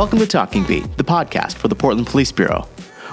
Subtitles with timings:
[0.00, 2.66] Welcome to Talking Beat, the podcast for the Portland Police Bureau.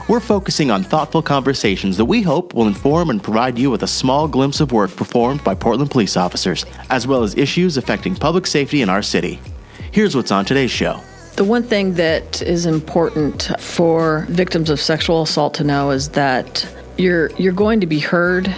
[0.08, 3.88] We're focusing on thoughtful conversations that we hope will inform and provide you with a
[3.88, 8.48] small glimpse of work performed by Portland police officers, as well as issues affecting public
[8.48, 9.38] safety in our city.
[9.92, 11.02] Here's what's on today's show.
[11.36, 16.66] The one thing that is important for victims of sexual assault to know is that
[16.98, 18.56] you're you're going to be heard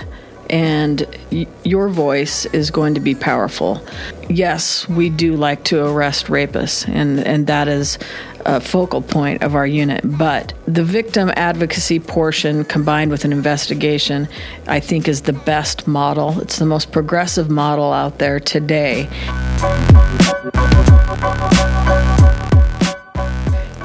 [0.50, 3.82] and y- your voice is going to be powerful.
[4.30, 7.98] Yes, we do like to arrest rapists, and, and that is
[8.46, 10.02] a focal point of our unit.
[10.04, 14.28] But the victim advocacy portion combined with an investigation,
[14.68, 16.40] I think, is the best model.
[16.40, 19.10] It's the most progressive model out there today.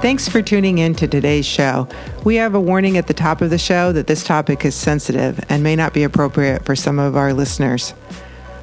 [0.05, 1.89] Thanks for tuning in to today's show.
[2.25, 5.43] We have a warning at the top of the show that this topic is sensitive
[5.49, 7.95] and may not be appropriate for some of our listeners.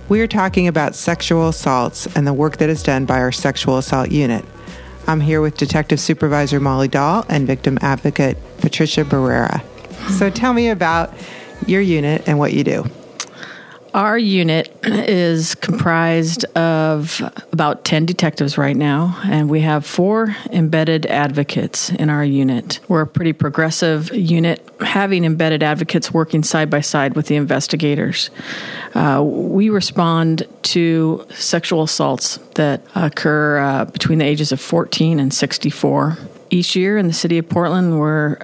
[0.08, 3.80] We are talking about sexual assaults and the work that is done by our sexual
[3.80, 4.45] assault unit.
[5.08, 9.64] I'm here with Detective Supervisor Molly Dahl and victim advocate Patricia Barrera.
[10.20, 11.11] So tell me about
[11.66, 12.86] your unit and what you do.
[13.94, 21.06] Our unit is comprised of about 10 detectives right now, and we have four embedded
[21.08, 22.80] advocates in our unit.
[22.88, 28.30] We're a pretty progressive unit, having embedded advocates working side by side with the investigators.
[28.95, 35.33] Uh, we respond to sexual assaults that occur uh, between the ages of 14 and
[35.33, 36.17] 64.
[36.50, 38.38] Each year in the city of Portland, we're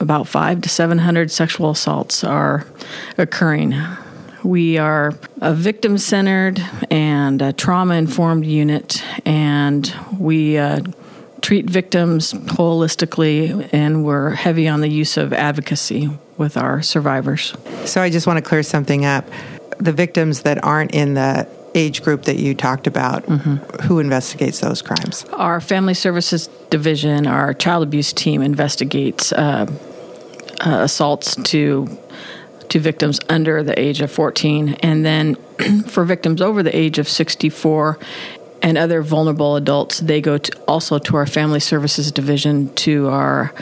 [0.00, 2.66] about five to 700 sexual assaults are
[3.18, 3.74] occurring.
[4.48, 6.58] We are a victim centered
[6.90, 10.80] and trauma informed unit, and we uh,
[11.42, 17.52] treat victims holistically, and we're heavy on the use of advocacy with our survivors.
[17.84, 19.26] So I just want to clear something up.
[19.80, 23.82] The victims that aren't in the age group that you talked about, mm-hmm.
[23.82, 25.26] who investigates those crimes?
[25.34, 29.66] Our Family Services Division, our child abuse team investigates uh,
[30.60, 31.98] uh, assaults to
[32.70, 34.74] to victims under the age of 14.
[34.80, 35.34] And then
[35.86, 37.98] for victims over the age of 64
[38.62, 43.52] and other vulnerable adults, they go to also to our Family Services Division to our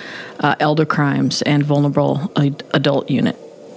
[0.40, 3.36] uh, elder crimes and vulnerable adult unit.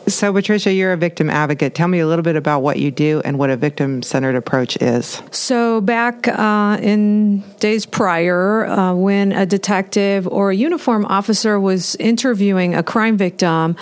[0.09, 1.75] So, Patricia, you're a victim advocate.
[1.75, 4.75] Tell me a little bit about what you do and what a victim centered approach
[4.81, 5.21] is.
[5.31, 11.95] So, back uh, in days prior, uh, when a detective or a uniform officer was
[11.95, 13.75] interviewing a crime victim,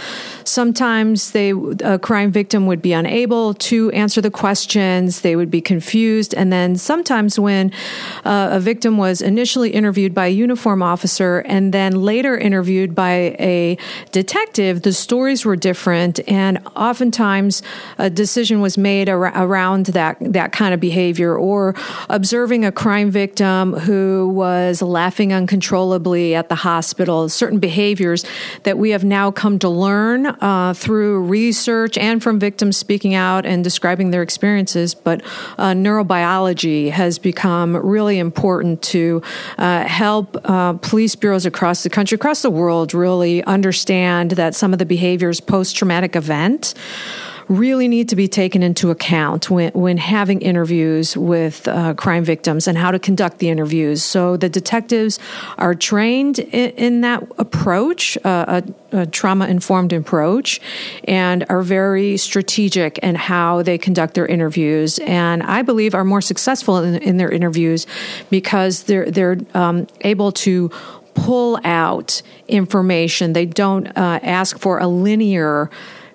[0.44, 1.52] sometimes they
[1.84, 5.22] a crime victim would be unable to answer the questions.
[5.22, 7.72] They would be confused, and then sometimes when
[8.26, 13.36] uh, a victim was initially interviewed by a uniform officer and then later interviewed by
[13.40, 13.78] a
[14.12, 17.61] detective, the stories were different and oftentimes
[17.97, 21.75] a decision was made ar- around that that kind of behavior, or
[22.09, 27.29] observing a crime victim who was laughing uncontrollably at the hospital.
[27.29, 28.25] Certain behaviors
[28.63, 33.45] that we have now come to learn uh, through research and from victims speaking out
[33.45, 34.95] and describing their experiences.
[34.95, 35.22] But
[35.57, 39.22] uh, neurobiology has become really important to
[39.57, 44.73] uh, help uh, police bureaus across the country, across the world, really understand that some
[44.73, 46.73] of the behaviors post traumatic event
[47.50, 52.68] really need to be taken into account when, when having interviews with uh, crime victims
[52.68, 54.03] and how to conduct the interviews.
[54.03, 55.19] So the detectives
[55.57, 60.59] are trained in, in that approach, uh, a, a trauma informed approach,
[61.06, 65.00] and are very strategic in how they conduct their interviews.
[65.00, 67.88] And I believe are more successful in, in their interviews
[68.29, 70.69] because they're they're um, able to
[71.25, 73.33] pull out information.
[73.33, 75.69] They don't uh, ask for a linear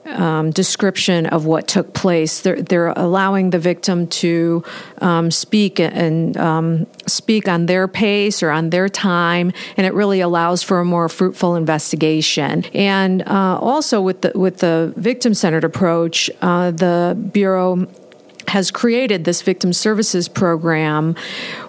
[0.04, 2.40] um, description of what took place.
[2.40, 4.64] They're, they're allowing the victim to
[4.98, 10.20] um, speak and um, speak on their pace or on their time, and it really
[10.20, 12.64] allows for a more fruitful investigation.
[12.74, 17.86] And uh, also with the with the victim centered approach, uh, the bureau
[18.48, 21.14] has created this victim services program,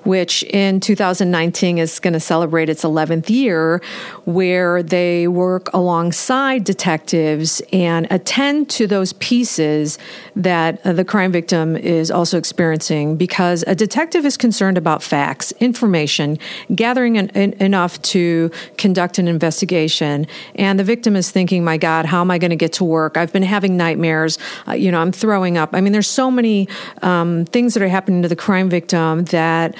[0.03, 3.81] which in 2019 is going to celebrate its 11th year,
[4.25, 9.97] where they work alongside detectives and attend to those pieces
[10.35, 16.37] that the crime victim is also experiencing because a detective is concerned about facts, information,
[16.75, 20.27] gathering an, an, enough to conduct an investigation.
[20.55, 23.17] And the victim is thinking, my God, how am I going to get to work?
[23.17, 24.37] I've been having nightmares.
[24.67, 25.71] Uh, you know, I'm throwing up.
[25.73, 26.67] I mean, there's so many many
[27.01, 29.75] um, things that are happening to the crime victim that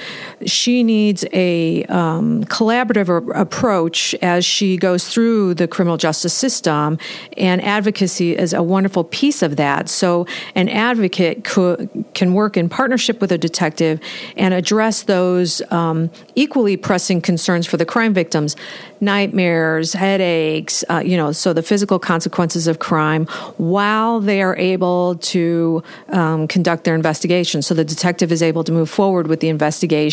[0.46, 6.98] she needs a um, collaborative approach as she goes through the criminal justice system,
[7.36, 9.88] and advocacy is a wonderful piece of that.
[9.88, 14.00] So, an advocate could, can work in partnership with a detective
[14.36, 18.56] and address those um, equally pressing concerns for the crime victims
[19.00, 23.26] nightmares, headaches, uh, you know, so the physical consequences of crime
[23.58, 27.60] while they are able to um, conduct their investigation.
[27.62, 30.03] So the detective is able to move forward with the investigation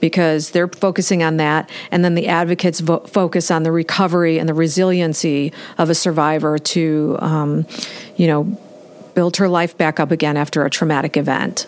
[0.00, 1.70] because they're focusing on that.
[1.90, 6.58] And then the advocates vo- focus on the recovery and the resiliency of a survivor
[6.58, 7.66] to, um,
[8.16, 8.44] you know,
[9.14, 11.66] build her life back up again after a traumatic event.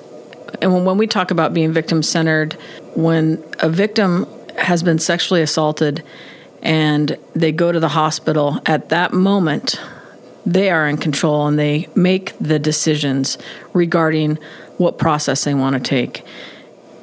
[0.60, 2.54] And when we talk about being victim centered,
[2.94, 4.26] when a victim
[4.58, 6.02] has been sexually assaulted
[6.62, 9.80] and they go to the hospital, at that moment,
[10.44, 13.36] they are in control and they make the decisions
[13.72, 14.38] regarding
[14.78, 16.24] what process they want to take.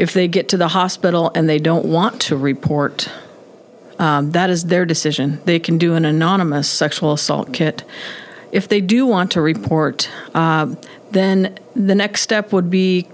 [0.04, 3.10] If they get to the hospital and they don't want to report,
[4.00, 5.40] um, that is their decision.
[5.46, 7.86] They can do an anonymous sexual assault kit.
[8.52, 10.76] If they do want to report, uh,
[11.12, 13.08] then the next step would be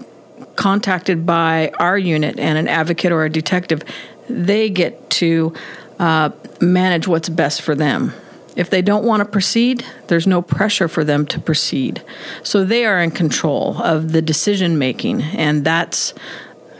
[0.56, 3.84] contacted by our unit and an advocate or a detective.
[4.28, 5.54] They get to
[6.00, 8.12] uh, manage what's best for them.
[8.56, 12.02] If they don't want to proceed, there's no pressure for them to proceed.
[12.42, 16.14] So they are in control of the decision making, and that's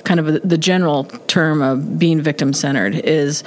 [0.05, 3.45] kind of the general term of being victim centered is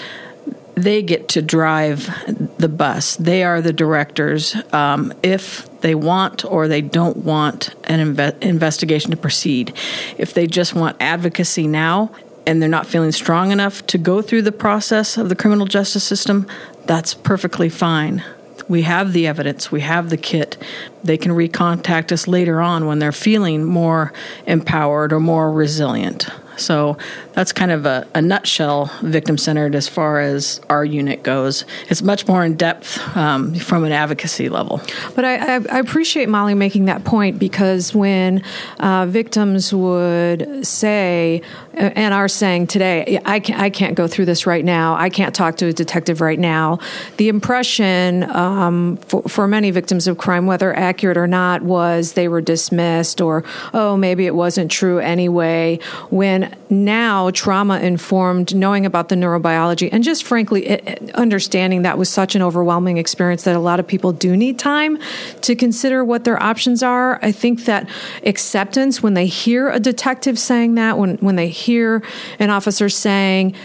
[0.75, 2.09] they get to drive
[2.57, 3.15] the bus.
[3.17, 4.55] They are the directors.
[4.73, 9.73] Um, if they want or they don't want an inve- investigation to proceed,
[10.17, 12.11] if they just want advocacy now
[12.47, 16.03] and they're not feeling strong enough to go through the process of the criminal justice
[16.03, 16.47] system,
[16.85, 18.23] that's perfectly fine.
[18.67, 20.57] We have the evidence, we have the kit.
[21.03, 24.13] They can recontact us later on when they're feeling more
[24.47, 26.27] empowered or more resilient.
[26.57, 26.97] So
[27.33, 31.65] that's kind of a, a nutshell victim centered as far as our unit goes.
[31.89, 34.81] It's much more in depth um, from an advocacy level.
[35.15, 38.43] But I, I, appreciate Molly making that point because when
[38.79, 41.41] uh, victims would say,
[41.75, 45.09] uh, and are saying today, I can't, I can't go through this right now, I
[45.09, 46.79] can't talk to a detective right now,
[47.17, 52.27] the impression um, for, for many victims of crime, whether accurate or not, was they
[52.27, 53.43] were dismissed or,
[53.73, 55.79] oh, maybe it wasn't true anyway.
[56.09, 62.09] When now trauma informed, knowing about the neurobiology, and just frankly it, understanding that was
[62.09, 64.97] such an overwhelming experience that a lot of people do need time
[65.41, 67.19] to consider what their options are.
[67.21, 67.89] I think that
[68.25, 72.03] acceptance when they hear a detective saying that, when when they hear
[72.39, 73.55] an officer saying.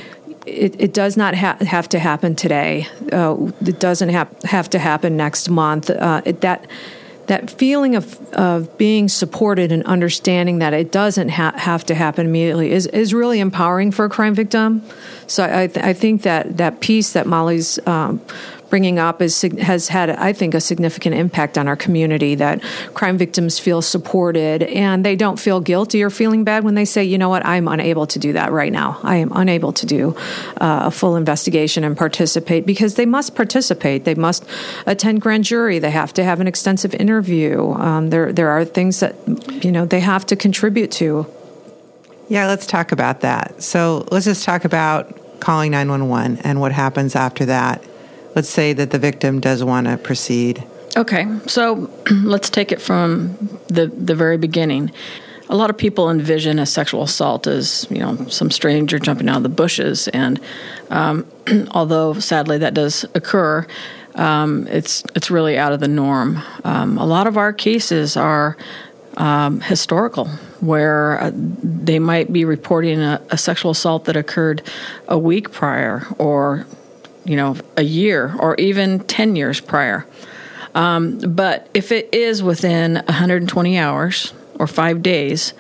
[0.47, 2.87] It, it, does not ha- have to happen today.
[3.13, 5.91] Uh, it doesn't have have to happen next month.
[5.91, 6.67] Uh, it, that
[7.29, 12.27] that feeling of, of being supported and understanding that it doesn't ha- have to happen
[12.27, 14.83] immediately is, is really empowering for a crime victim.
[15.27, 18.21] So I, th- I think that that piece that Molly's um,
[18.71, 22.35] bringing up is has had, I think, a significant impact on our community.
[22.35, 22.63] That
[22.95, 27.05] crime victims feel supported and they don't feel guilty or feeling bad when they say,
[27.05, 27.45] "You know what?
[27.47, 28.99] I'm unable to do that right now.
[29.03, 30.17] I am unable to do
[30.61, 34.05] uh, a full investigation and participate because they must participate.
[34.05, 34.45] They must
[34.87, 35.79] attend grand jury.
[35.79, 37.73] They have to have an extensive interview.
[37.73, 39.15] Um, there, there are things that
[39.65, 41.27] you know they have to contribute to."
[42.29, 43.63] Yeah, let's talk about that.
[43.63, 47.83] So let's just talk about calling 911 and what happens after that
[48.39, 50.63] let's say that the victim does want to proceed.
[50.97, 51.91] Okay, so
[52.23, 53.37] let's take it from
[53.67, 54.93] the the very beginning.
[55.49, 59.39] A lot of people envision a sexual assault as you know some stranger jumping out
[59.39, 60.39] of the bushes, and
[60.91, 61.27] um,
[61.73, 63.67] although sadly that does occur,
[64.15, 66.41] um, it's it's really out of the norm.
[66.63, 68.57] Um, a lot of our cases are
[69.17, 70.27] um, historical,
[70.61, 74.63] where uh, they might be reporting a, a, sexual assault that occurred
[75.09, 76.67] a week prior or
[77.29, 80.07] you know, a year or even 10 years prior.
[80.75, 85.53] Um, but if it is within 120 hours or five days,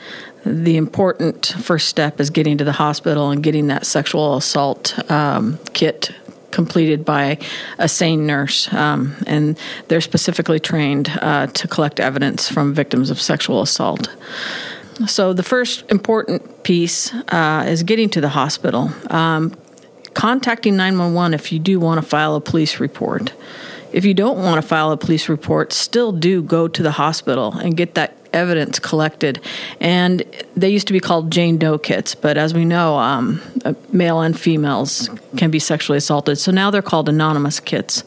[0.44, 5.58] the important first step is getting to the hospital and getting that sexual assault um,
[5.72, 6.12] kit
[6.50, 7.38] completed by
[7.78, 8.72] a SANE nurse.
[8.72, 9.58] Um, and
[9.88, 14.08] they're specifically trained uh, to collect evidence from victims of sexual assault.
[15.06, 18.90] So, the first important piece uh, is getting to the hospital.
[19.10, 19.54] Um,
[20.18, 23.32] contacting 911 if you do want to file a police report.
[23.92, 27.52] If you don't want to file a police report, still do go to the hospital
[27.52, 29.40] and get that evidence collected.
[29.78, 30.24] And
[30.56, 34.20] they used to be called Jane Doe kits, but as we know, um, uh, male
[34.20, 36.36] and females can be sexually assaulted.
[36.36, 38.02] So now they're called anonymous kits.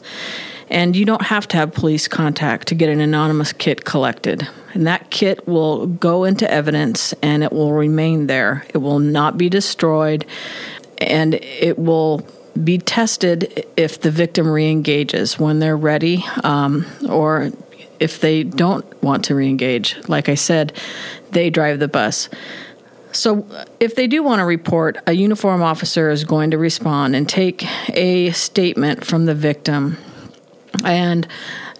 [0.68, 4.46] And you don't have to have police contact to get an anonymous kit collected.
[4.74, 8.64] and that kit will go into evidence and it will remain there.
[8.72, 10.24] It will not be destroyed,
[11.02, 12.26] and it will
[12.62, 17.50] be tested if the victim reengages when they're ready um, or
[17.98, 20.08] if they don't want to reengage.
[20.08, 20.72] Like I said,
[21.30, 22.28] they drive the bus.
[23.12, 23.46] So,
[23.78, 27.66] if they do want to report, a uniform officer is going to respond and take
[27.94, 29.98] a statement from the victim.
[30.84, 31.28] And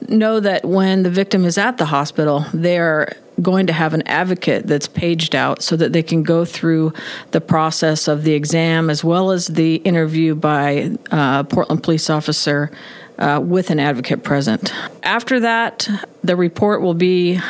[0.08, 4.66] know that when the victim is at the hospital, they're going to have an advocate
[4.66, 6.92] that's paged out so that they can go through
[7.30, 12.10] the process of the exam as well as the interview by a uh, Portland police
[12.10, 12.70] officer
[13.18, 14.72] uh, with an advocate present.
[15.02, 15.88] After that,
[16.24, 17.40] the report will be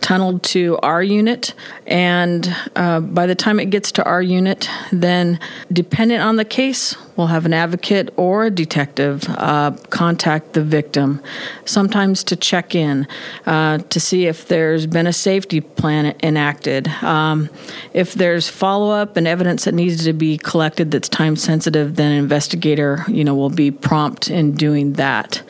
[0.00, 1.54] tunneled to our unit,
[1.86, 5.38] and uh, by the time it gets to our unit, then
[5.72, 11.22] dependent on the case, we'll have an advocate or a detective uh, contact the victim,
[11.64, 13.06] sometimes to check in
[13.46, 17.48] uh, to see if there's been a safety plan enacted, um,
[17.92, 21.96] if there's follow up and evidence that needs to be collected that's time sensitive.
[21.96, 25.42] Then an investigator, you know, will be prompt in doing that.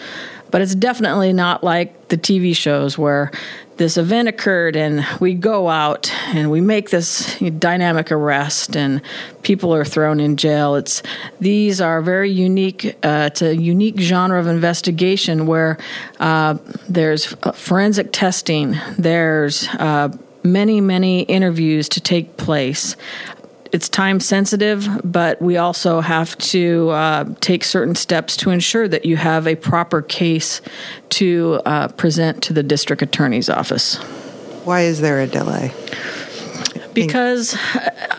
[0.53, 3.33] But it's definitely not like the TV shows where
[3.79, 9.01] this event occurred and we go out and we make this dynamic arrest and
[9.43, 10.77] people are thrown in jail.
[10.77, 11.03] It's
[11.41, 15.79] these are very unique uh, it's a unique genre of investigation where
[16.21, 18.79] uh, there's forensic testing.
[18.99, 20.11] There's uh,
[20.45, 22.95] many many interviews to take place
[23.73, 29.07] it's time sensitive, but we also have to uh, take certain steps to ensure that
[29.07, 30.61] you have a proper case
[31.09, 33.97] to uh, present to the district attorney's office.
[34.65, 35.73] Why is there a delay?
[36.93, 37.57] Because,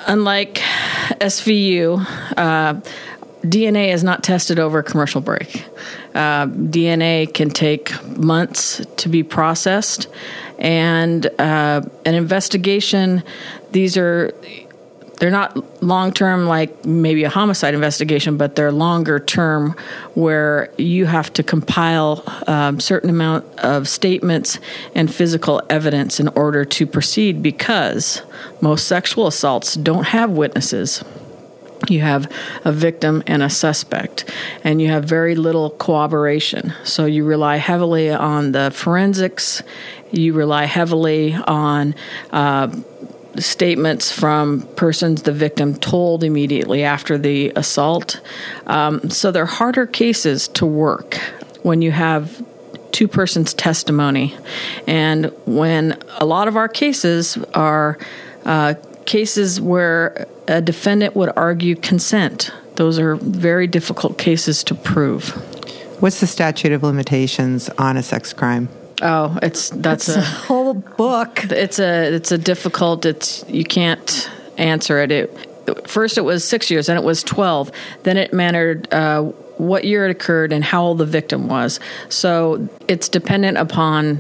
[0.08, 0.56] unlike
[1.22, 2.04] SVU,
[2.36, 2.82] uh,
[3.44, 5.66] DNA is not tested over a commercial break.
[6.16, 10.08] Uh, DNA can take months to be processed,
[10.58, 13.22] and uh, an investigation.
[13.72, 14.34] These are
[15.20, 19.76] they're not long term like maybe a homicide investigation, but they're longer term
[20.16, 24.60] where you have to compile um, certain amount of statements
[24.96, 28.22] and physical evidence in order to proceed because
[28.62, 31.04] most sexual assaults don't have witnesses.
[31.90, 32.32] You have
[32.64, 34.30] a victim and a suspect,
[34.64, 36.74] and you have very little cooperation.
[36.86, 39.62] So you rely heavily on the forensics,
[40.12, 41.96] you rely heavily on
[42.32, 42.74] uh,
[43.38, 48.22] statements from persons the victim told immediately after the assault.
[48.68, 51.16] Um, so they're harder cases to work
[51.64, 52.46] when you have
[52.92, 54.36] two persons' testimony.
[54.88, 57.98] And when a lot of our cases are
[58.46, 58.76] uh,
[59.06, 65.30] cases where a defendant would argue consent, those are very difficult cases to prove.
[66.02, 68.70] What's the statute of limitations on a sex crime?
[69.04, 71.44] Oh, it's that's, a, a, whole book.
[71.44, 73.06] It's a it's a difficult.
[73.06, 75.12] It's you can't answer it.
[75.12, 77.72] It first it was six years, then it was twelve,
[78.04, 78.92] then it mattered.
[78.92, 81.80] Uh, what year it occurred and how old the victim was.
[82.10, 84.20] So it's dependent upon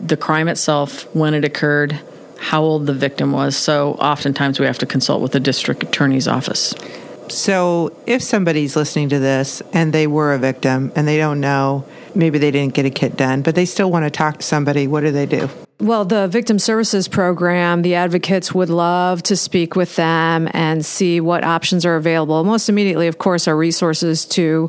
[0.00, 1.98] the crime itself, when it occurred,
[2.38, 3.56] how old the victim was.
[3.56, 6.72] So oftentimes we have to consult with the district attorney's office.
[7.28, 11.84] So if somebody's listening to this and they were a victim and they don't know
[12.18, 14.86] maybe they didn't get a kit done, but they still want to talk to somebody.
[14.86, 15.48] What do they do?
[15.80, 21.20] Well, the victim services program, the advocates would love to speak with them and see
[21.20, 22.42] what options are available.
[22.42, 24.68] Most immediately, of course, are resources to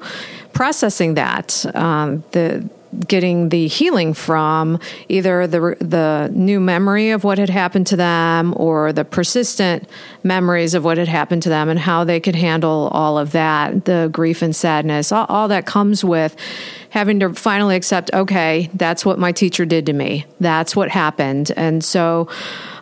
[0.54, 1.66] processing that.
[1.76, 2.70] Um, the
[3.08, 4.80] getting the healing from
[5.10, 9.88] either the the new memory of what had happened to them or the persistent
[10.24, 13.86] memories of what had happened to them and how they could handle all of that
[13.86, 16.36] the grief and sadness all, all that comes with
[16.90, 21.52] having to finally accept okay that's what my teacher did to me that's what happened
[21.56, 22.28] and so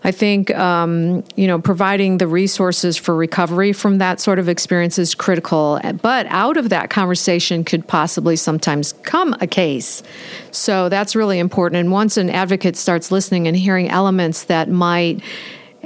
[0.08, 4.98] I think um, you know providing the resources for recovery from that sort of experience
[4.98, 5.82] is critical.
[6.02, 10.04] But out of that conversation could possibly sometimes come a case.
[10.52, 11.82] So that's really important.
[11.82, 15.22] And once an advocate starts listening and hearing elements that might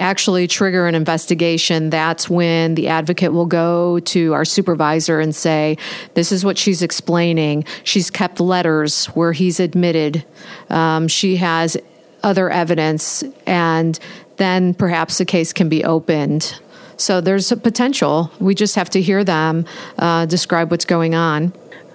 [0.02, 5.78] actually trigger an investigation, that's when the advocate will go to our supervisor and say,
[6.16, 7.64] This is what she's explaining.
[7.84, 10.26] She's kept letters where he's admitted.
[10.70, 11.78] Um, she has
[12.24, 13.98] other evidence, and
[14.38, 16.60] then perhaps the case can be opened.
[16.98, 18.32] So there's a potential.
[18.40, 19.66] We just have to hear them
[19.98, 21.54] uh, describe what's going on.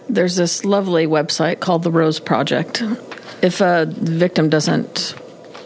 [0.09, 2.83] There's this lovely website called the Rose Project.
[3.43, 5.15] If a victim doesn't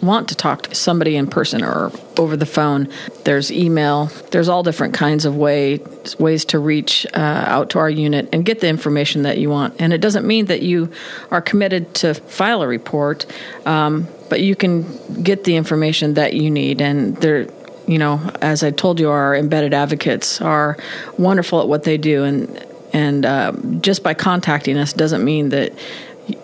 [0.03, 2.89] want to talk to somebody in person or over the phone,
[3.25, 4.07] there's email.
[4.31, 5.81] There's all different kinds of ways
[6.19, 9.75] ways to reach uh, out to our unit and get the information that you want.
[9.79, 10.91] And it doesn't mean that you
[11.31, 13.27] are committed to file a report.
[13.67, 17.49] Um, but you can get the information that you need, and there
[17.91, 20.77] you know, as I told you, our embedded advocates are
[21.19, 25.73] wonderful at what they do, and and uh, just by contacting us doesn't mean that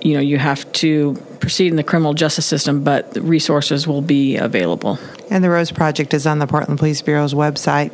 [0.01, 1.15] you know you have to
[1.47, 4.99] proceed in the criminal justice system, but resources will be available.
[5.31, 7.93] And the Rose Project is on the Portland Police Bureau's website,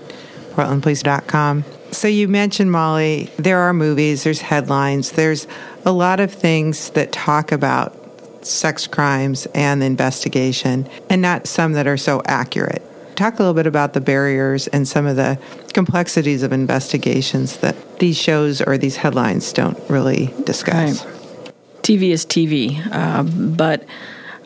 [0.52, 1.62] portlandpolice.com.
[1.90, 3.30] So you mentioned Molly.
[3.37, 5.47] There are movies, there's headlines, there's
[5.85, 7.94] a lot of things that talk about
[8.40, 12.80] sex crimes and the investigation, and not some that are so accurate.
[13.16, 15.38] Talk a little bit about the barriers and some of the
[15.75, 21.04] complexities of investigations that these shows or these headlines don't really discuss.
[21.04, 21.21] Right.
[21.82, 23.84] TV is TV, uh, but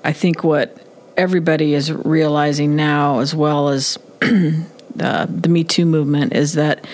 [0.03, 0.77] I think what
[1.17, 6.87] everybody is realizing now, as well as the, the Me Too movement, is that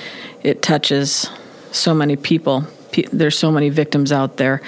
[0.42, 1.30] it touches
[1.70, 2.66] so many people.
[3.12, 4.60] There's so many victims out there.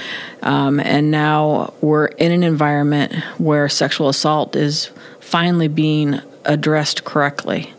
[0.42, 4.90] Um, and now we're in an environment where sexual assault is
[5.20, 7.72] finally being addressed correctly.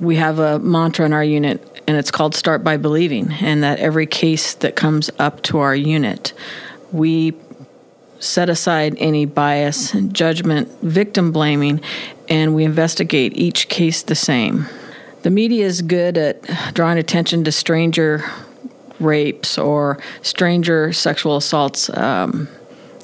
[0.00, 3.78] We have a mantra in our unit, and it's called Start by Believing, and that
[3.80, 6.32] every case that comes up to our unit,
[6.92, 7.34] we
[8.20, 11.80] set aside any bias, and judgment, victim blaming,
[12.28, 14.66] and we investigate each case the same.
[15.22, 16.42] The media is good at
[16.74, 18.24] drawing attention to stranger
[19.00, 22.48] rapes or stranger sexual assaults, um,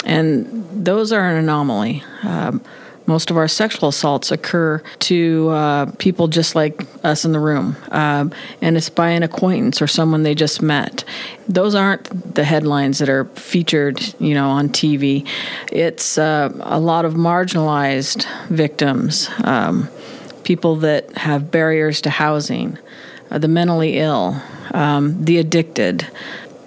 [0.05, 2.03] and those are an anomaly.
[2.23, 2.63] Um,
[3.07, 7.77] most of our sexual assaults occur to uh, people just like us in the room,
[7.91, 8.33] um,
[8.63, 11.05] and it's by an acquaintance or someone they just met.
[11.49, 15.27] Those aren't the headlines that are featured, you know, on TV.
[15.71, 19.89] It's uh, a lot of marginalized victims, um,
[20.45, 22.79] people that have barriers to housing,
[23.31, 24.41] uh, the mentally ill,
[24.73, 26.07] um, the addicted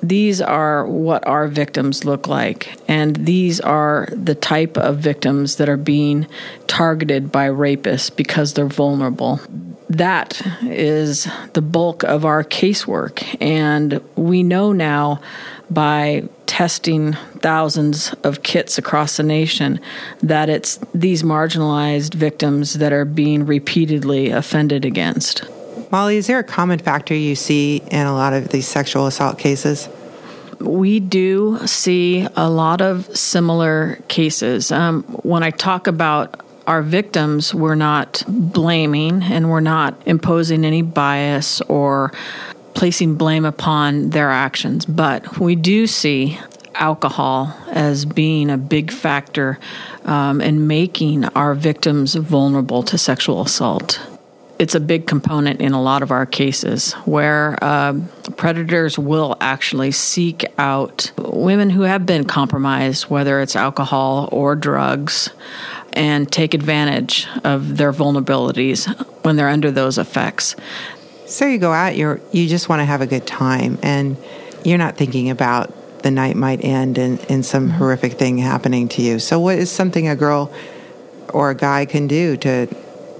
[0.01, 2.75] these are what our victims look like.
[2.87, 6.27] And these are the type of victims that are being
[6.67, 9.41] targeted by rapists because they're vulnerable.
[9.89, 13.23] That is the bulk of our casework.
[13.41, 15.21] And we know now
[15.69, 19.79] by testing thousands of kits across the nation
[20.21, 25.43] that it's these marginalized victims that are being repeatedly offended against.
[25.89, 29.39] Molly, is there a common factor you see in a lot of these sexual assault
[29.39, 29.87] cases?
[30.59, 34.71] We do see a lot of similar cases.
[34.71, 40.81] Um, when I talk about our victims, we're not blaming and we're not imposing any
[40.81, 42.11] bias or
[42.73, 46.37] placing blame upon their actions, but we do see
[46.75, 49.57] alcohol as being a big factor
[50.03, 53.99] um, in making our victims vulnerable to sexual assault
[54.59, 57.93] it's a big component in a lot of our cases where uh,
[58.37, 65.29] predators will actually seek out women who have been compromised, whether it's alcohol or drugs,
[65.93, 68.87] and take advantage of their vulnerabilities
[69.23, 70.55] when they're under those effects.
[71.27, 74.17] So you go out, you're you just want to have a good time, and
[74.63, 79.01] you're not thinking about the night might end and, and some horrific thing happening to
[79.01, 79.19] you.
[79.19, 80.53] So, what is something a girl
[81.29, 82.67] or a guy can do to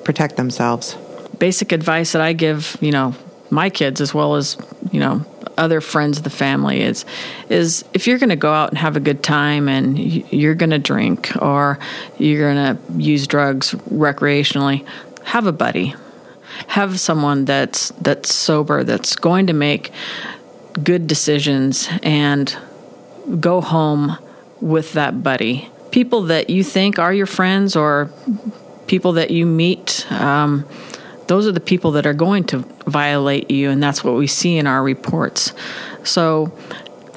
[0.03, 0.95] protect themselves?
[1.39, 3.15] Basic advice that I give, you know,
[3.49, 4.57] my kids as well as,
[4.91, 5.25] you know,
[5.57, 7.03] other friends of the family is
[7.49, 10.69] is if you're going to go out and have a good time and you're going
[10.69, 11.79] to drink or
[12.17, 14.85] you're going to use drugs recreationally,
[15.23, 15.95] have a buddy.
[16.67, 19.91] Have someone that's that's sober that's going to make
[20.83, 22.55] good decisions and
[23.39, 24.17] go home
[24.61, 25.69] with that buddy.
[25.91, 28.09] People that you think are your friends or
[28.87, 30.65] people that you meet um,
[31.27, 34.57] those are the people that are going to violate you, and that's what we see
[34.57, 35.53] in our reports.
[36.03, 36.51] So,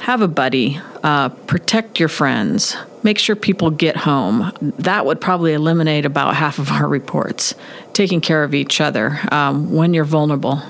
[0.03, 4.53] have a buddy, uh, protect your friends, make sure people get home.
[4.61, 7.55] That would probably eliminate about half of our reports.
[7.93, 10.63] Taking care of each other um, when you're vulnerable.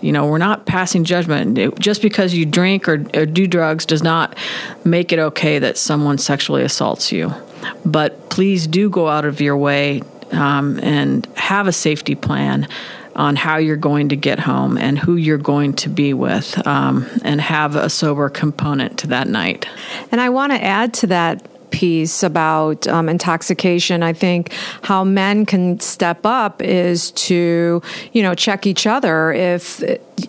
[0.00, 1.78] You know, we're not passing judgment.
[1.78, 4.36] Just because you drink or, or do drugs does not
[4.84, 7.32] make it okay that someone sexually assaults you.
[7.84, 12.68] But please do go out of your way um, and have a safety plan
[13.16, 17.04] on how you're going to get home and who you're going to be with, um,
[17.24, 19.66] and have a sober component to that night.
[20.12, 25.44] And I want to add to that piece about um, intoxication, I think how men
[25.46, 29.82] can step up is to, you know, check each other if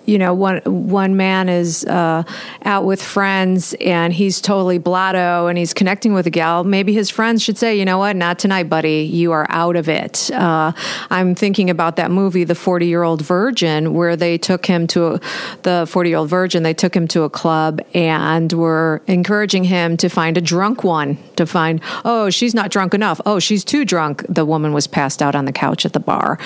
[0.05, 2.23] you know, one one man is uh,
[2.65, 6.63] out with friends and he's totally blotto and he's connecting with a gal.
[6.63, 9.01] Maybe his friends should say, you know what, not tonight, buddy.
[9.03, 10.31] You are out of it.
[10.31, 10.71] Uh,
[11.09, 15.13] I'm thinking about that movie, The Forty Year Old Virgin, where they took him to
[15.13, 15.19] a,
[15.63, 16.63] the Forty Year Old Virgin.
[16.63, 21.17] They took him to a club and were encouraging him to find a drunk one.
[21.37, 23.21] To find, oh, she's not drunk enough.
[23.25, 24.25] Oh, she's too drunk.
[24.27, 26.37] The woman was passed out on the couch at the bar,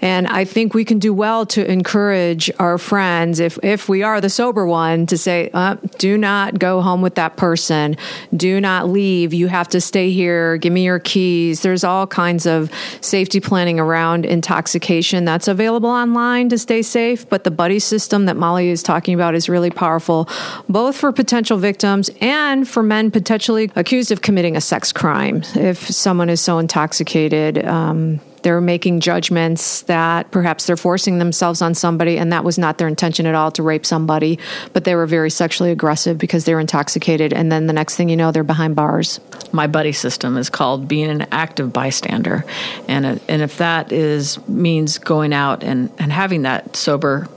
[0.00, 4.20] and I think we can do well to encourage our friends, if if we are
[4.20, 7.96] the sober one, to say, uh, do not go home with that person.
[8.36, 9.32] Do not leave.
[9.32, 10.56] You have to stay here.
[10.58, 11.62] Give me your keys.
[11.62, 17.28] There's all kinds of safety planning around intoxication that's available online to stay safe.
[17.28, 20.28] But the buddy system that Molly is talking about is really powerful,
[20.68, 25.42] both for potential victims and for men potentially accused of committing a sex crime.
[25.54, 31.74] If someone is so intoxicated, um, they're making judgments that perhaps they're forcing themselves on
[31.74, 34.38] somebody and that was not their intention at all to rape somebody
[34.72, 37.32] but they were very sexually aggressive because they were intoxicated.
[37.32, 39.20] And then the next thing you know they're behind bars.
[39.52, 42.44] My buddy system is called being an active bystander.
[42.88, 47.28] And uh, and if that is means going out and and having that sober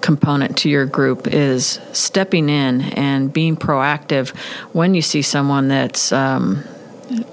[0.00, 4.30] component to your group is stepping in and being proactive
[4.72, 6.64] when you see someone that's um,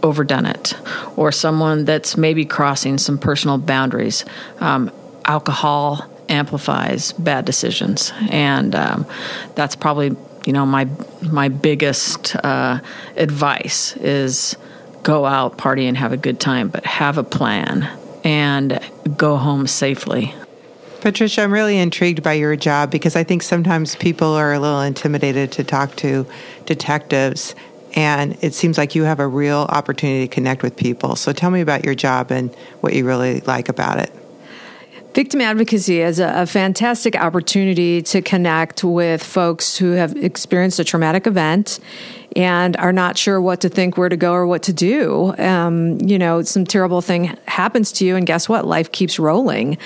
[0.03, 0.73] overdone it
[1.15, 4.25] or someone that's maybe crossing some personal boundaries.
[4.59, 4.91] Um,
[5.25, 9.05] alcohol amplifies bad decisions, and um,
[9.55, 10.87] that's probably you know my
[11.21, 12.79] my biggest uh,
[13.15, 14.55] advice is
[15.03, 17.89] go out party and have a good time, but have a plan
[18.23, 18.79] and
[19.15, 20.33] go home safely.
[20.99, 24.81] Patricia, I'm really intrigued by your job because I think sometimes people are a little
[24.81, 26.25] intimidated to talk to
[26.65, 27.55] detectives
[27.95, 31.15] and it seems like you have a real opportunity to connect with people.
[31.15, 34.11] So tell me about your job and what you really like about it.
[35.13, 41.25] Victim advocacy is a, fantastic opportunity to connect with folks who have experienced a traumatic
[41.25, 41.79] event
[42.35, 45.33] and are not sure what to think, where to go, or what to do.
[45.37, 48.65] Um, you know, some terrible thing happens to you, and guess what?
[48.65, 49.77] Life keeps rolling.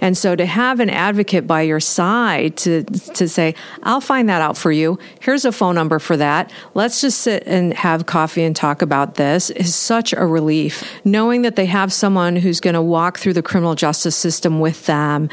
[0.00, 4.40] And so to have an advocate by your side to to say, "I'll find that
[4.40, 4.98] out for you.
[5.20, 6.50] Here's a phone number for that.
[6.74, 10.84] Let's just sit and have coffee and talk about this," is such a relief.
[11.04, 14.86] Knowing that they have someone who's going to walk through the criminal justice system with
[14.86, 15.28] them.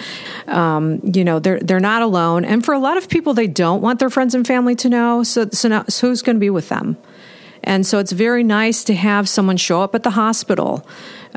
[0.48, 2.46] Um, you know, they're they're not alone.
[2.46, 5.24] And for a lot of people, they don't want their friends and family to know.
[5.24, 6.98] So so, now, so who's going to be with them.
[7.64, 10.88] And so it's very nice to have someone show up at the hospital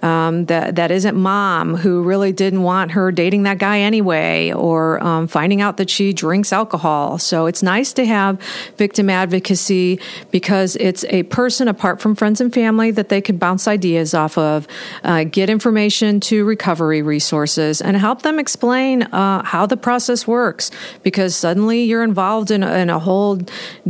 [0.03, 5.03] um, that that isn't mom who really didn't want her dating that guy anyway, or
[5.03, 7.19] um, finding out that she drinks alcohol.
[7.19, 8.41] So it's nice to have
[8.77, 13.67] victim advocacy because it's a person apart from friends and family that they can bounce
[13.67, 14.67] ideas off of,
[15.05, 20.71] uh, get information to recovery resources, and help them explain uh, how the process works.
[21.03, 23.39] Because suddenly you're involved in, in a whole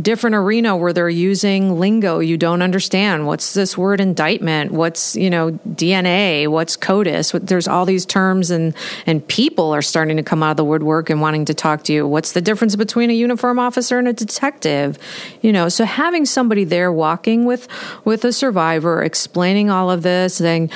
[0.01, 3.27] different arena where they're using lingo you don't understand.
[3.27, 4.71] What's this word indictment?
[4.71, 7.45] What's you know DNA DNA, what's CODIS.
[7.45, 8.73] There's all these terms, and
[9.05, 11.93] and people are starting to come out of the woodwork and wanting to talk to
[11.93, 12.07] you.
[12.07, 14.97] What's the difference between a uniform officer and a detective?
[15.41, 17.67] You know, so having somebody there walking with
[18.05, 20.71] with a survivor, explaining all of this, saying,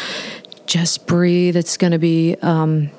[0.65, 1.55] just breathe.
[1.55, 2.36] It's going to be.
[2.41, 2.91] Um,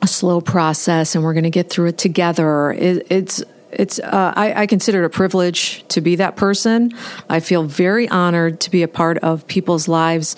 [0.00, 2.70] a slow process, and we're going to get through it together.
[2.70, 3.42] It, it's
[3.72, 6.94] it's uh, I, I, consider it a privilege to be that person.
[7.28, 10.36] I feel very honored to be a part of people's lives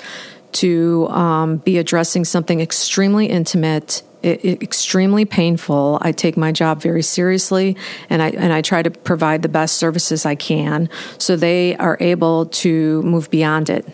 [0.52, 5.98] to um, be addressing something extremely intimate extremely painful.
[6.02, 7.76] I take my job very seriously,
[8.10, 11.96] and I and I try to provide the best services I can, so they are
[12.00, 13.86] able to move beyond it.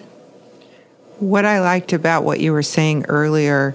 [1.18, 3.74] What I liked about what you were saying earlier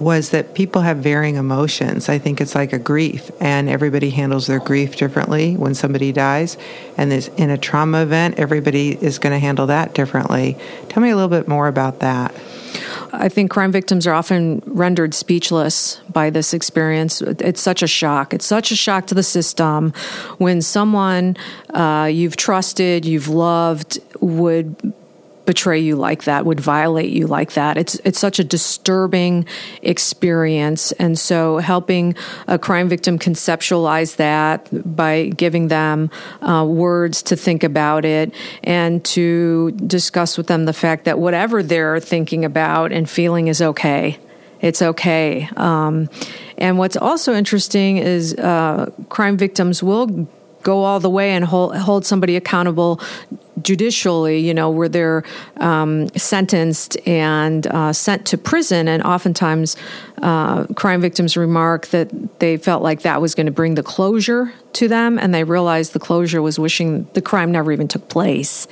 [0.00, 2.08] was that people have varying emotions.
[2.08, 6.56] I think it's like a grief, and everybody handles their grief differently when somebody dies.
[6.96, 10.56] And in a trauma event, everybody is going to handle that differently.
[10.88, 12.34] Tell me a little bit more about that.
[13.12, 17.20] I think crime victims are often rendered speechless by this experience.
[17.20, 18.32] It's such a shock.
[18.32, 19.92] It's such a shock to the system
[20.38, 21.36] when someone
[21.70, 24.89] uh, you've trusted, you've loved, would
[25.50, 27.76] betray you like that, would violate you like that.
[27.76, 29.46] It's it's such a disturbing
[29.82, 32.14] experience, and so helping
[32.46, 36.08] a crime victim conceptualize that by giving them
[36.40, 38.32] uh, words to think about it
[38.62, 43.60] and to discuss with them the fact that whatever they're thinking about and feeling is
[43.60, 44.20] okay.
[44.60, 45.48] It's okay.
[45.56, 46.08] Um,
[46.58, 50.28] and what's also interesting is uh, crime victims will
[50.62, 53.00] go all the way and hold, hold somebody accountable
[53.62, 55.22] judicially, you know, where they're
[55.58, 58.88] um, sentenced and uh, sent to prison.
[58.88, 59.76] And oftentimes,
[60.22, 64.52] uh, crime victims remark that they felt like that was going to bring the closure
[64.74, 68.66] to them, and they realized the closure was wishing the crime never even took place.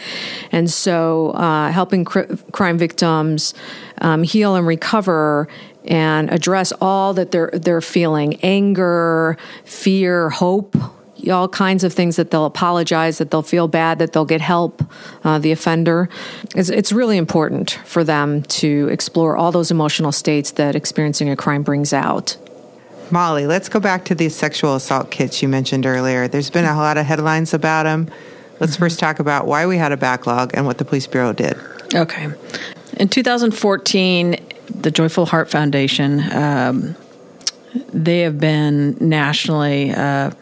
[0.53, 3.55] And so, uh, helping cr- crime victims
[4.01, 5.49] um, heal and recover
[5.87, 10.77] and address all that they're they're feeling anger, fear, hope,
[11.31, 14.83] all kinds of things that they'll apologize, that they'll feel bad, that they'll get help,
[15.25, 16.09] uh, the offender.
[16.55, 21.37] It's, it's really important for them to explore all those emotional states that experiencing a
[21.37, 22.37] crime brings out.
[23.11, 26.29] Molly, let's go back to these sexual assault kits you mentioned earlier.
[26.29, 28.11] There's been a lot of headlines about them.
[28.61, 28.83] Let's mm-hmm.
[28.83, 31.57] first talk about why we had a backlog and what the police bureau did.
[31.95, 32.29] Okay.
[32.99, 34.37] In 2014,
[34.69, 36.97] the Joyful Heart Foundation, um,
[37.93, 39.93] they have been nationally.
[39.93, 40.33] Uh,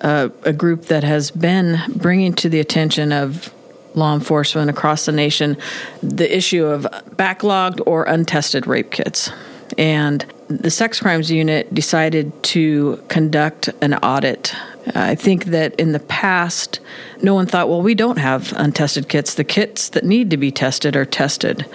[0.00, 3.52] a, a group that has been bringing to the attention of
[3.94, 5.56] law enforcement across the nation
[6.02, 6.82] the issue of
[7.16, 9.30] backlogged or untested rape kits.
[9.78, 14.54] And the sex crimes unit decided to conduct an audit.
[14.94, 16.78] I think that in the past,
[17.20, 19.34] no one thought, well, we don't have untested kits.
[19.34, 21.66] The kits that need to be tested are tested.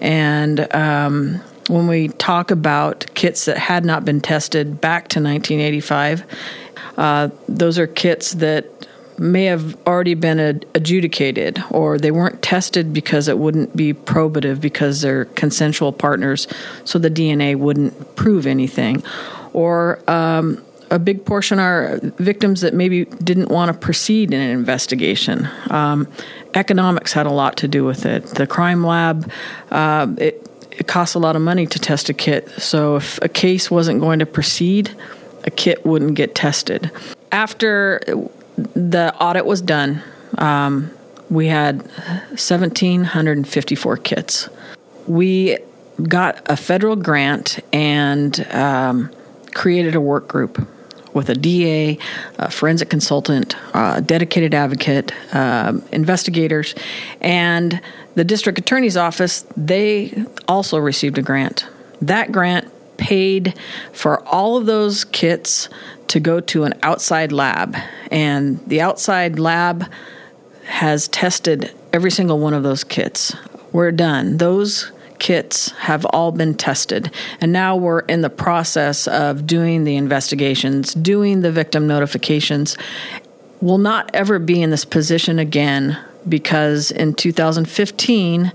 [0.00, 6.24] And um, when we talk about kits that had not been tested back to 1985,
[6.98, 8.66] uh, those are kits that
[9.18, 14.60] may have already been ad- adjudicated or they weren't tested because it wouldn't be probative
[14.60, 16.46] because they're consensual partners,
[16.84, 19.02] so the DNA wouldn't prove anything.
[19.52, 24.50] Or um, a big portion are victims that maybe didn't want to proceed in an
[24.50, 25.48] investigation.
[25.70, 26.08] Um,
[26.54, 28.24] economics had a lot to do with it.
[28.26, 29.30] The crime lab,
[29.70, 32.48] uh, it, it costs a lot of money to test a kit.
[32.58, 34.94] So if a case wasn't going to proceed,
[35.48, 36.90] a kit wouldn't get tested.
[37.32, 38.00] After
[38.56, 40.02] the audit was done,
[40.36, 40.90] um,
[41.30, 41.78] we had
[42.36, 44.50] 1,754 kits.
[45.06, 45.56] We
[46.02, 49.10] got a federal grant and um,
[49.54, 50.68] created a work group
[51.14, 51.96] with a DA,
[52.38, 56.74] a forensic consultant, a dedicated advocate, uh, investigators,
[57.22, 57.80] and
[58.16, 59.46] the district attorney's office.
[59.56, 61.66] They also received a grant.
[62.02, 63.54] That grant paid
[63.92, 65.68] for all of those kits
[66.08, 67.76] to go to an outside lab,
[68.10, 69.84] and the outside lab
[70.64, 73.34] has tested every single one of those kits.
[73.72, 74.36] We're done.
[74.36, 79.96] Those kits have all been tested, and now we're in the process of doing the
[79.96, 82.76] investigations, doing the victim notifications.
[83.60, 88.52] We'll not ever be in this position again because in 2015,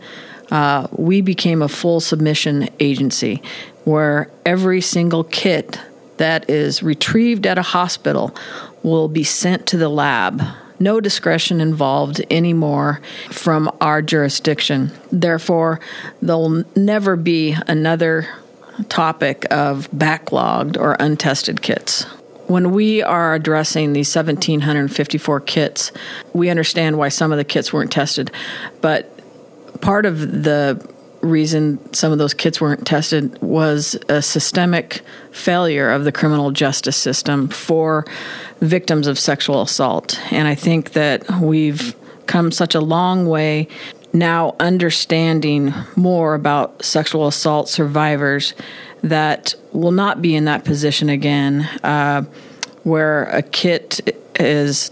[0.53, 3.41] uh, we became a full submission agency
[3.85, 5.79] where every single kit
[6.17, 8.35] that is retrieved at a hospital
[8.83, 10.43] will be sent to the lab.
[10.79, 14.91] No discretion involved anymore from our jurisdiction.
[15.11, 15.79] Therefore,
[16.21, 18.29] there'll never be another
[18.89, 22.03] topic of backlogged or untested kits.
[22.45, 25.91] When we are addressing these 1,754 kits,
[26.33, 28.29] we understand why some of the kits weren't tested,
[28.81, 29.12] but
[29.83, 30.81] part of the
[31.19, 36.95] reason some of those kits weren't tested was a systemic failure of the criminal justice
[36.95, 38.05] system for
[38.61, 40.19] victims of sexual assault.
[40.31, 41.95] And I think that we've
[42.27, 43.67] come such a long way
[44.13, 48.53] now understanding more about sexual assault survivors
[49.01, 52.21] that will not be in that position again uh,
[52.83, 54.91] where a kit is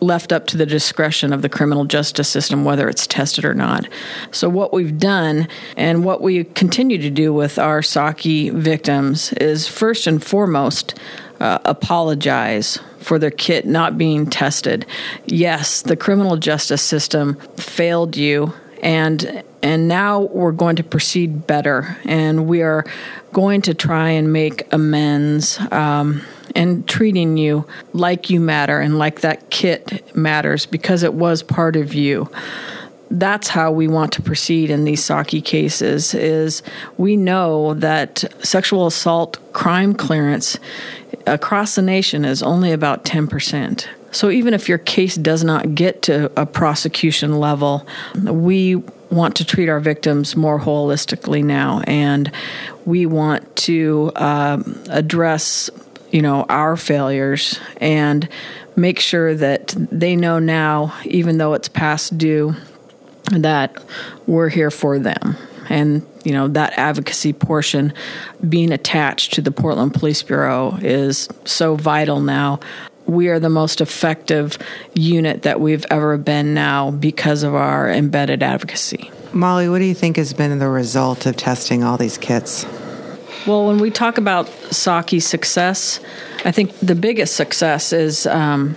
[0.00, 3.86] left up to the discretion of the criminal justice system whether it's tested or not.
[4.30, 9.66] So, what we've done and what we continue to do with our SAKI victims is
[9.66, 10.98] first and foremost
[11.40, 14.86] uh, apologize for their kit not being tested.
[15.26, 18.52] Yes, the criminal justice system failed you
[18.82, 22.84] and and now we're going to proceed better and we are
[23.32, 26.22] going to try and make amends um,
[26.54, 31.76] and treating you like you matter and like that kit matters because it was part
[31.76, 32.28] of you
[33.10, 36.62] that's how we want to proceed in these SAKI cases is
[36.96, 40.58] we know that sexual assault crime clearance
[41.26, 43.86] across the nation is only about 10%.
[44.12, 47.86] So even if your case does not get to a prosecution level,
[48.22, 48.76] we
[49.10, 52.30] want to treat our victims more holistically now and
[52.84, 55.68] we want to um, address
[56.10, 58.28] you know our failures and
[58.76, 62.54] make sure that they know now even though it's past due
[63.32, 63.76] that
[64.26, 65.36] we're here for them
[65.68, 67.92] and you know that advocacy portion
[68.48, 72.60] being attached to the Portland Police Bureau is so vital now
[73.06, 74.56] we are the most effective
[74.94, 79.10] unit that we've ever been now because of our embedded advocacy.
[79.32, 82.64] Molly, what do you think has been the result of testing all these kits?
[83.46, 86.00] Well, when we talk about SAKI's success,
[86.44, 88.76] I think the biggest success is um,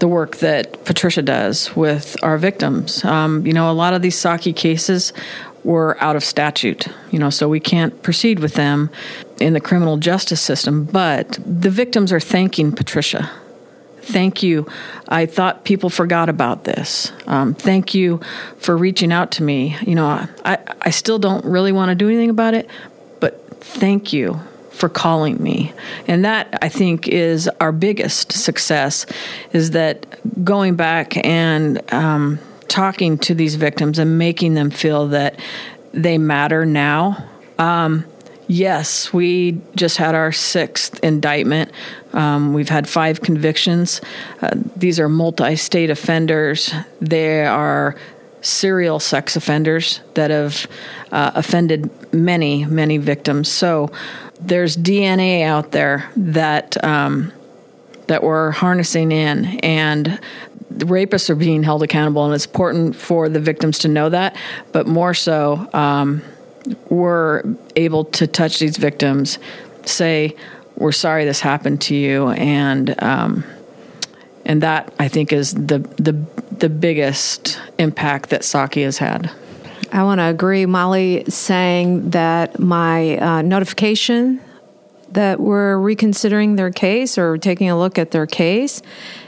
[0.00, 3.04] the work that Patricia does with our victims.
[3.04, 5.12] Um, you know, a lot of these SAKI cases
[5.64, 8.90] were out of statute, you know, so we can't proceed with them
[9.40, 10.84] in the criminal justice system.
[10.84, 13.30] But the victims are thanking Patricia.
[14.02, 14.68] Thank you.
[15.08, 17.10] I thought people forgot about this.
[17.26, 18.20] Um, thank you
[18.58, 19.76] for reaching out to me.
[19.84, 22.70] You know, I, I still don't really want to do anything about it,
[23.60, 24.40] thank you
[24.70, 25.72] for calling me.
[26.06, 29.06] And that I think is our biggest success
[29.52, 32.38] is that going back and um,
[32.68, 35.38] talking to these victims and making them feel that
[35.92, 37.26] they matter now.
[37.58, 38.04] Um,
[38.48, 41.72] yes, we just had our sixth indictment.
[42.12, 44.02] Um, we've had five convictions.
[44.42, 46.72] Uh, these are multi state offenders.
[47.00, 47.96] They are
[48.46, 50.66] serial sex offenders that have
[51.10, 53.48] uh, offended many, many victims.
[53.48, 53.90] So
[54.40, 57.32] there's DNA out there that um,
[58.06, 60.20] that we're harnessing in, and
[60.74, 64.36] rapists are being held accountable, and it's important for the victims to know that.
[64.72, 66.22] But more so, um,
[66.88, 67.42] we're
[67.74, 69.38] able to touch these victims,
[69.84, 70.36] say,
[70.76, 73.44] "We're sorry this happened to you," and um,
[74.44, 76.12] and that I think is the the
[76.50, 79.30] the biggest impact that SAKI has had.
[79.92, 80.66] I want to agree.
[80.66, 84.40] Molly saying that my uh, notification
[85.12, 88.82] that we're reconsidering their case or taking a look at their case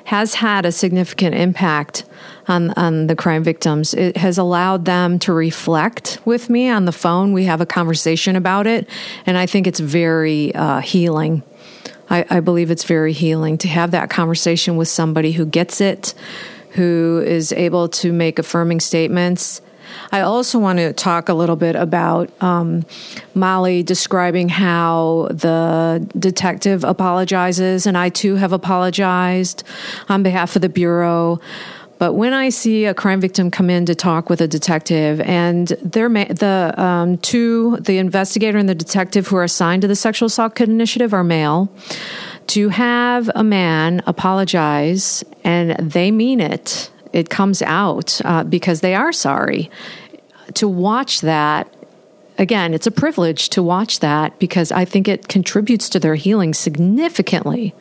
[0.04, 2.04] has had a significant impact
[2.48, 3.94] on, on the crime victims.
[3.94, 7.32] It has allowed them to reflect with me on the phone.
[7.32, 8.88] We have a conversation about it,
[9.24, 11.42] and I think it's very uh, healing.
[12.10, 16.14] I, I believe it's very healing to have that conversation with somebody who gets it,
[16.70, 19.60] who is able to make affirming statements
[20.12, 22.84] I also want to talk a little bit about um,
[23.34, 29.64] Molly describing how the detective apologizes, and I too have apologized
[30.08, 31.40] on behalf of the Bureau.
[31.98, 35.68] But when I see a crime victim come in to talk with a detective, and
[35.82, 39.96] they're ma- the um, two, the investigator and the detective who are assigned to the
[39.96, 41.68] sexual assault kit initiative are male,
[42.48, 48.94] to have a man apologize and they mean it it comes out uh, because they
[48.94, 49.70] are sorry.
[50.54, 51.72] To watch that,
[52.38, 56.54] again, it's a privilege to watch that because I think it contributes to their healing
[56.54, 57.74] significantly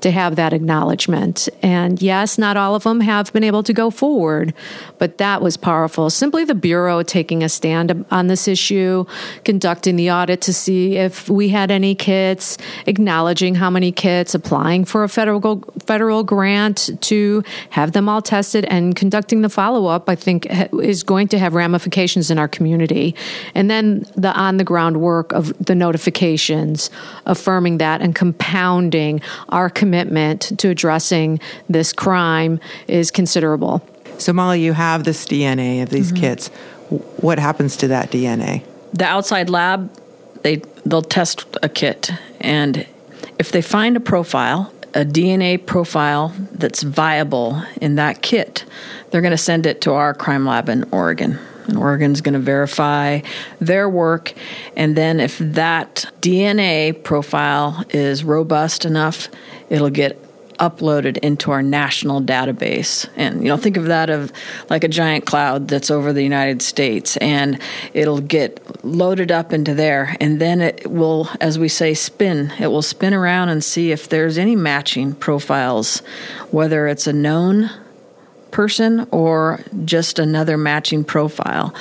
[0.00, 1.48] to have that acknowledgement.
[1.62, 4.54] And yes, not all of them have been able to go forward,
[4.98, 6.10] but that was powerful.
[6.10, 9.04] Simply the Bureau taking a stand on this issue,
[9.44, 14.84] conducting the audit to see if we had any kits, acknowledging how many kits, applying
[14.84, 20.08] for a federal federal grant to have them all tested and conducting the follow up,
[20.08, 23.14] I think is going to have ramifications in our community.
[23.54, 26.90] And then the on the ground work of the notifications,
[27.26, 33.80] affirming that and compounding our community commitment to addressing this crime is considerable.
[34.18, 36.20] So, Molly, you have this DNA of these mm-hmm.
[36.20, 36.48] kids.
[37.22, 38.64] What happens to that DNA?
[38.92, 39.90] The outside lab,
[40.42, 42.86] they they'll test a kit, and
[43.38, 48.66] if they find a profile, a DNA profile that's viable in that kit,
[49.10, 51.38] they're going to send it to our crime lab in Oregon.
[51.66, 53.20] And Oregon's going to verify
[53.60, 54.32] their work.
[54.76, 59.28] And then, if that DNA profile is robust enough,
[59.70, 60.22] it'll get
[60.58, 63.08] uploaded into our national database.
[63.16, 64.32] And you know, think of that of
[64.68, 67.60] like a giant cloud that's over the United States and
[67.94, 72.52] it'll get loaded up into there and then it will as we say spin.
[72.58, 75.98] It will spin around and see if there's any matching profiles
[76.50, 77.70] whether it's a known
[78.50, 81.74] person or just another matching profile.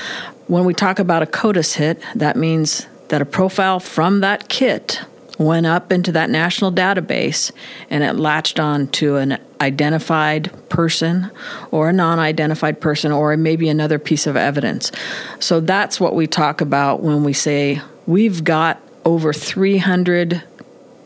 [0.47, 5.01] When we talk about a CODIS hit, that means that a profile from that kit
[5.37, 7.51] went up into that national database
[7.89, 11.29] and it latched on to an identified person
[11.71, 14.91] or a non identified person or maybe another piece of evidence.
[15.39, 20.43] So that's what we talk about when we say we've got over 300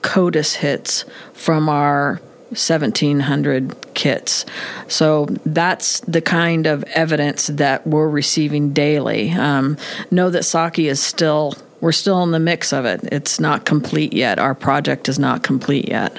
[0.02, 4.46] CODIS hits from our 1700 kits.
[4.88, 9.32] So that's the kind of evidence that we're receiving daily.
[9.32, 9.78] Um,
[10.10, 13.02] know that SAKI is still we're still in the mix of it.
[13.12, 14.39] It's not complete yet.
[14.39, 16.17] Our project is not complete yet.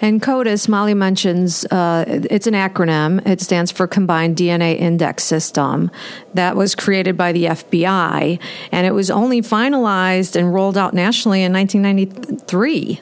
[0.00, 3.24] And CODIS, Molly mentions, uh, it's an acronym.
[3.26, 5.90] It stands for Combined DNA Index System.
[6.34, 8.40] That was created by the FBI,
[8.72, 13.00] and it was only finalized and rolled out nationally in 1993.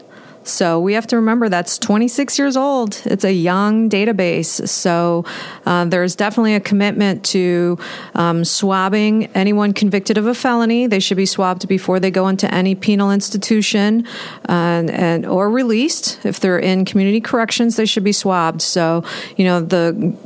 [0.48, 3.02] So we have to remember that's 26 years old.
[3.04, 4.68] It's a young database.
[4.68, 5.24] So
[5.66, 7.78] uh, there's definitely a commitment to
[8.14, 10.86] um, swabbing anyone convicted of a felony.
[10.86, 14.07] They should be swabbed before they go into any penal institution
[14.44, 16.24] and, and or released.
[16.24, 18.62] If they're in community corrections, they should be swabbed.
[18.62, 19.05] So
[19.36, 20.16] you know the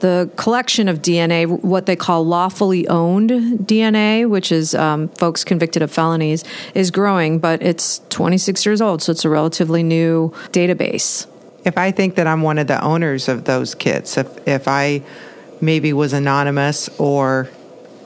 [0.00, 5.82] the collection of DNA, what they call lawfully owned DNA, which is um, folks convicted
[5.82, 11.26] of felonies, is growing, but it's 26 years old, so it's a relatively new database.
[11.64, 15.02] If I think that I'm one of the owners of those kits, if, if I
[15.60, 17.48] maybe was anonymous or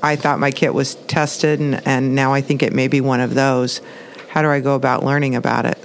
[0.03, 3.21] I thought my kit was tested and, and now I think it may be one
[3.21, 3.81] of those,
[4.29, 5.79] how do I go about learning about it?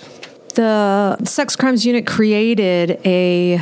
[0.56, 3.62] The Sex Crimes Unit created a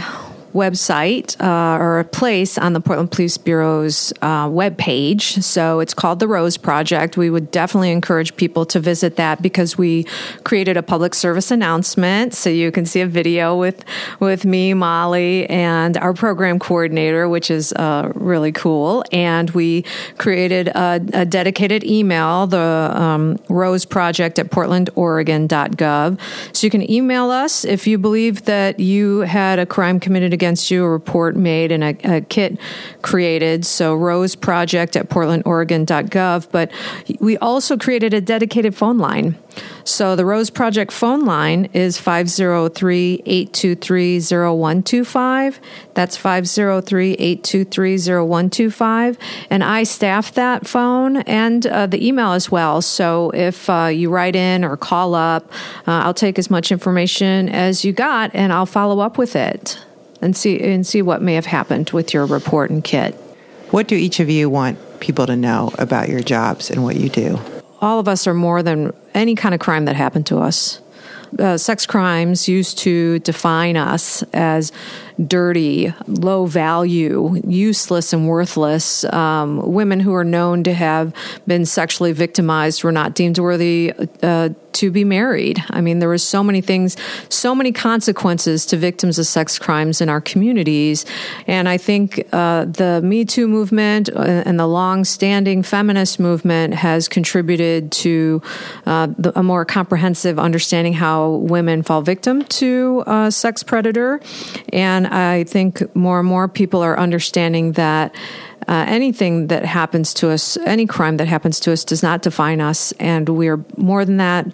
[0.54, 5.43] website uh, or a place on the Portland Police Bureau's uh, webpage.
[5.43, 7.18] So it's called the Rose Project.
[7.18, 10.06] We would definitely encourage people to visit that because we
[10.43, 12.34] created a public service announcement.
[12.34, 13.84] So you can see a video with
[14.20, 19.04] with me, Molly, and our program coordinator, which is uh, really cool.
[19.12, 19.84] And we
[20.18, 26.20] created a, a dedicated email, the um, Rose Project at portlandoregon.gov.
[26.54, 30.71] So you can email us if you believe that you had a crime committed against
[30.71, 32.57] you, a report made, and a, a kit
[33.01, 33.65] created.
[33.65, 36.49] So Rose Project at portlandoregon.gov.
[36.49, 36.71] But
[37.19, 39.37] we also created a dedicated phone line.
[39.83, 45.59] So the Rose Project phone line is 503 823 0125.
[45.93, 49.17] That's 503 823 0125.
[49.49, 52.81] And I staff that phone and uh, the email as well.
[52.81, 55.51] So if uh, you write in or call up,
[55.87, 59.79] uh, I'll take as much information as you got and I'll follow up with it
[60.22, 63.15] and see and see what may have happened with your report and kit.
[63.72, 67.09] What do each of you want people to know about your jobs and what you
[67.09, 67.39] do?
[67.82, 70.82] All of us are more than any kind of crime that happened to us.
[71.38, 74.72] Uh, sex crimes used to define us as
[75.28, 79.03] dirty, low value, useless, and worthless.
[79.05, 81.13] Um, women who are known to have
[81.45, 83.93] been sexually victimized were not deemed worthy
[84.24, 85.61] uh, to be married.
[85.72, 86.95] I mean, there were so many things,
[87.28, 91.05] so many consequences to victims of sex crimes in our communities.
[91.47, 97.09] And I think uh, the Me Too movement uh, and the long-standing feminist movement has
[97.09, 98.41] contributed to
[98.86, 104.22] uh, the, a more comprehensive understanding how women fall victim to uh, sex predator.
[104.72, 108.16] And I think more and more people are understanding that
[108.68, 112.62] uh, anything that happens to us, any crime that happens to us, does not define
[112.62, 114.45] us, and we are more than that.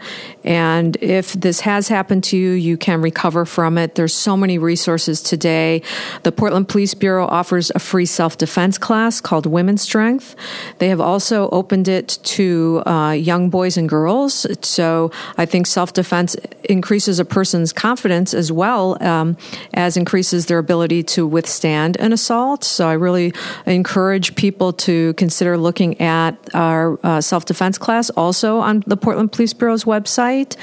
[0.44, 3.96] And if this has happened to you, you can recover from it.
[3.96, 5.82] There's so many resources today.
[6.24, 10.36] The Portland Police Bureau offers a free self defense class called Women's Strength.
[10.78, 14.46] They have also opened it to uh, young boys and girls.
[14.62, 19.36] So I think self defense increases a person's confidence as well um,
[19.74, 22.64] as increases their ability to withstand an assault.
[22.64, 23.34] So I really
[23.66, 28.98] encourage encourage people to consider looking at our uh, self defense class also on the
[28.98, 30.58] Portland Police Bureau's website.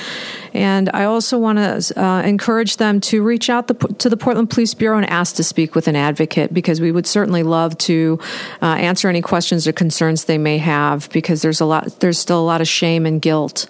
[0.52, 4.50] And I also want to uh, encourage them to reach out the, to the Portland
[4.50, 8.18] Police Bureau and ask to speak with an advocate because we would certainly love to
[8.60, 12.38] uh, answer any questions or concerns they may have because there's a lot, there's still
[12.38, 13.66] a lot of shame and guilt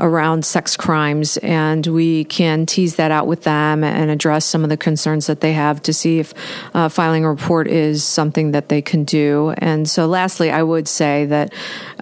[0.00, 4.70] around sex crimes, and we can tease that out with them and address some of
[4.70, 6.34] the concerns that they have to see if
[6.74, 9.54] uh, filing a report is something that they can do.
[9.58, 11.52] And so, lastly, I would say that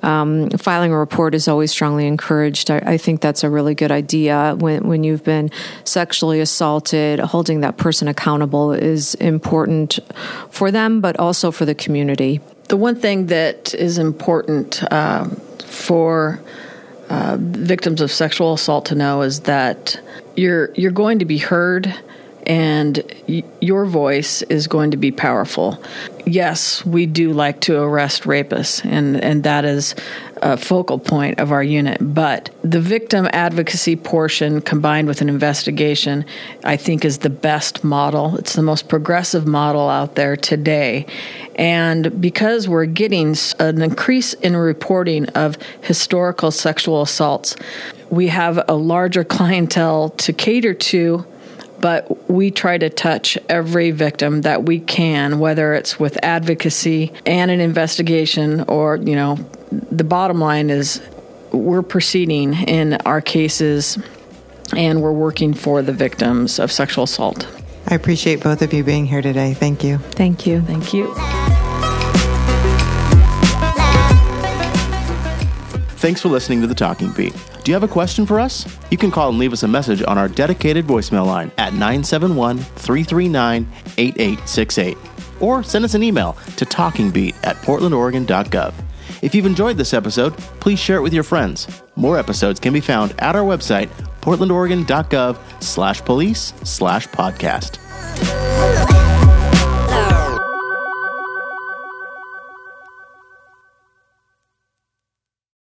[0.02, 2.70] um, filing a report is always strongly encouraged.
[2.70, 4.54] I, I, think that's a really good idea.
[4.58, 5.50] When, when you've been
[5.84, 9.98] sexually assaulted, holding that person accountable is important
[10.50, 12.40] for them, but also for the community.
[12.68, 15.26] The one thing that is important uh,
[15.64, 16.40] for
[17.38, 20.00] victims of sexual assault to know is that
[20.36, 21.94] you're you're going to be heard
[22.48, 25.80] and y- your voice is going to be powerful.
[26.26, 29.94] Yes, we do like to arrest rapists, and, and that is
[30.42, 31.98] a focal point of our unit.
[32.00, 36.24] But the victim advocacy portion combined with an investigation,
[36.64, 38.36] I think, is the best model.
[38.36, 41.06] It's the most progressive model out there today.
[41.56, 47.56] And because we're getting an increase in reporting of historical sexual assaults,
[48.10, 51.26] we have a larger clientele to cater to
[51.80, 57.50] but we try to touch every victim that we can, whether it's with advocacy and
[57.50, 59.36] an investigation, or, you know,
[59.70, 61.00] the bottom line is
[61.52, 63.98] we're proceeding in our cases
[64.76, 67.46] and we're working for the victims of sexual assault.
[67.86, 69.54] I appreciate both of you being here today.
[69.54, 69.98] Thank you.
[69.98, 70.60] Thank you.
[70.62, 71.67] Thank you.
[75.98, 77.34] Thanks for listening to The Talking Beat.
[77.64, 78.64] Do you have a question for us?
[78.88, 82.58] You can call and leave us a message on our dedicated voicemail line at 971
[82.58, 83.66] 339
[83.98, 84.96] 8868
[85.40, 88.74] or send us an email to talkingbeat at portlandoregon.gov.
[89.22, 91.82] If you've enjoyed this episode, please share it with your friends.
[91.96, 93.88] More episodes can be found at our website,
[94.20, 97.78] portlandoregon.gov slash police slash podcast.